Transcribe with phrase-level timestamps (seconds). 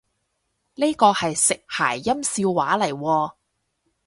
[0.73, 3.31] 呢個係食諧音笑話嚟喎？